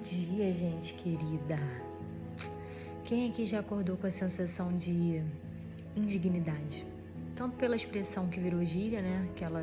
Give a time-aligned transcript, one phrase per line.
[0.00, 1.58] dia, gente querida.
[3.04, 5.22] Quem aqui já acordou com a sensação de
[5.94, 6.86] indignidade?
[7.36, 9.28] Tanto pela expressão que virou gíria, né?
[9.30, 9.62] Aquela,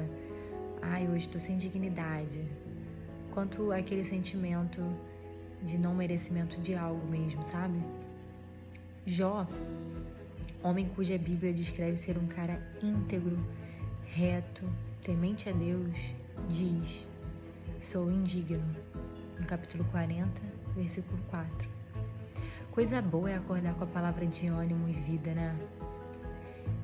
[0.82, 2.46] ai, hoje tô sem dignidade.
[3.32, 4.82] Quanto aquele sentimento
[5.64, 7.80] de não merecimento de algo mesmo, sabe?
[9.08, 9.48] Jó,
[10.62, 13.40] homem cuja Bíblia descreve ser um cara íntegro,
[14.06, 14.64] reto,
[15.02, 15.98] temente a Deus,
[16.48, 17.08] diz:
[17.80, 19.07] Sou indigno no
[19.48, 20.30] capítulo 40,
[20.76, 21.70] versículo 4.
[22.70, 25.58] Coisa boa é acordar com a palavra de ânimo e vida, né?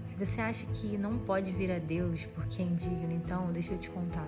[0.08, 3.78] Se você acha que não pode vir a Deus porque é indigno, então deixa eu
[3.78, 4.28] te contar.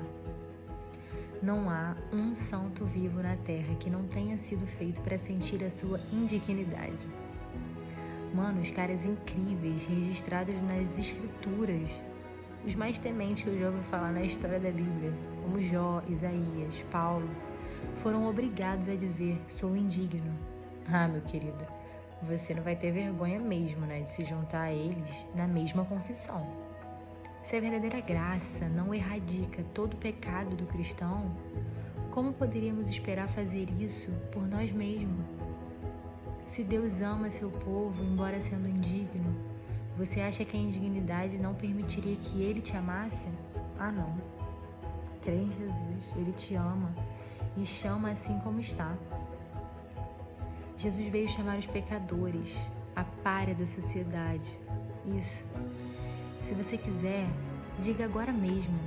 [1.41, 5.71] Não há um santo vivo na terra que não tenha sido feito para sentir a
[5.71, 7.07] sua indignidade.
[8.33, 11.89] Mano, os caras incríveis registrados nas escrituras,
[12.65, 16.83] os mais tementes que eu já ouvi falar na história da Bíblia, como Jó, Isaías,
[16.91, 17.29] Paulo,
[18.01, 20.33] foram obrigados a dizer: sou indigno.
[20.87, 21.65] Ah, meu querido,
[22.21, 26.45] você não vai ter vergonha mesmo, né, de se juntar a eles na mesma confissão.
[27.43, 31.31] Se a verdadeira graça não erradica todo pecado do cristão,
[32.11, 35.25] como poderíamos esperar fazer isso por nós mesmos?
[36.45, 39.35] Se Deus ama seu povo, embora sendo indigno,
[39.97, 43.29] você acha que a indignidade não permitiria que ele te amasse?
[43.77, 44.15] Ah, não.
[45.21, 46.93] Crê em Jesus, ele te ama
[47.57, 48.95] e chama assim como está.
[50.77, 54.59] Jesus veio chamar os pecadores, a párea da sociedade.
[55.17, 55.45] Isso.
[56.41, 57.27] Se você quiser,
[57.81, 58.77] diga agora mesmo.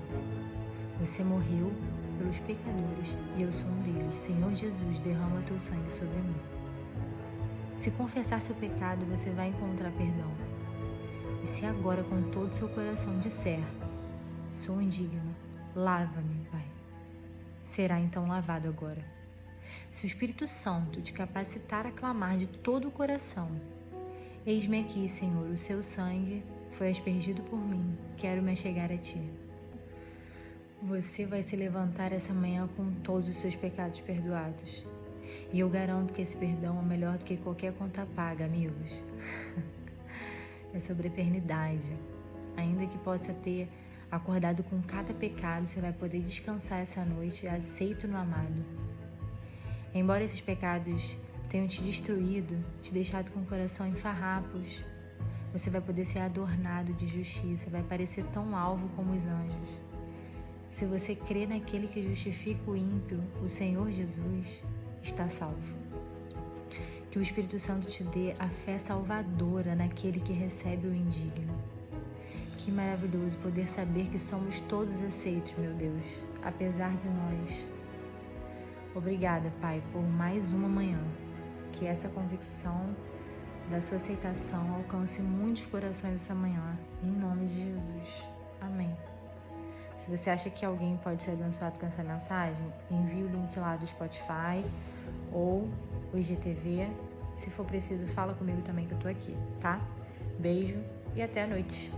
[1.00, 1.72] Você morreu
[2.19, 4.14] pelos pecadores e eu sou um deles.
[4.14, 6.36] Senhor Jesus, derrama teu sangue sobre mim.
[7.77, 10.30] Se confessar seu pecado, você vai encontrar perdão.
[11.42, 13.62] E se agora com todo seu coração disser:
[14.53, 15.34] Sou indigno,
[15.75, 16.77] lava-me, Pai
[17.69, 19.05] será então lavado agora.
[19.91, 23.48] Se o Espírito Santo te capacitar a clamar de todo o coração,
[24.48, 26.42] Eis-me aqui, Senhor, o seu sangue
[26.72, 29.20] foi aspergido por mim, quero me achegar a ti.
[30.84, 34.87] Você vai se levantar essa manhã com todos os seus pecados perdoados.
[35.53, 39.04] E eu garanto que esse perdão é melhor do que qualquer conta paga, amigos.
[40.72, 41.94] é sobre eternidade.
[42.56, 43.69] Ainda que possa ter
[44.10, 48.64] Acordado com cada pecado, você vai poder descansar essa noite, aceito no amado.
[49.94, 51.14] Embora esses pecados
[51.50, 54.82] tenham te destruído, te deixado com o coração em farrapos,
[55.52, 59.80] você vai poder ser adornado de justiça, vai parecer tão alvo como os anjos.
[60.70, 64.62] Se você crê naquele que justifica o ímpio, o Senhor Jesus,
[65.02, 65.76] está salvo.
[67.10, 71.78] Que o Espírito Santo te dê a fé salvadora naquele que recebe o indigno.
[72.68, 76.04] Que maravilhoso poder saber que somos todos aceitos, meu Deus,
[76.42, 77.66] apesar de nós.
[78.94, 81.00] Obrigada, Pai, por mais uma manhã.
[81.72, 82.94] Que essa convicção
[83.70, 88.28] da sua aceitação alcance muitos corações essa manhã, em nome de Jesus.
[88.60, 88.94] Amém.
[89.96, 93.76] Se você acha que alguém pode ser abençoado com essa mensagem, envie o link lá
[93.76, 94.62] do Spotify
[95.32, 95.66] ou
[96.12, 96.86] o IGTV.
[97.38, 99.80] Se for preciso, fala comigo também que eu tô aqui, tá?
[100.38, 100.76] Beijo
[101.16, 101.90] e até a noite.